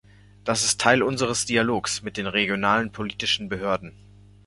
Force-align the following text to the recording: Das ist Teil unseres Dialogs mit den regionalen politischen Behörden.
Das 0.45 0.63
ist 0.65 0.81
Teil 0.81 1.03
unseres 1.03 1.45
Dialogs 1.45 2.01
mit 2.01 2.17
den 2.17 2.25
regionalen 2.25 2.91
politischen 2.91 3.49
Behörden. 3.49 3.93